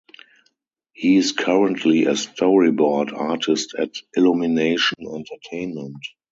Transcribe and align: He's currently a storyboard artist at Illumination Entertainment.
He's 0.93 1.31
currently 1.31 2.05
a 2.05 2.13
storyboard 2.13 3.13
artist 3.15 3.75
at 3.77 3.91
Illumination 4.15 4.97
Entertainment. 5.05 5.99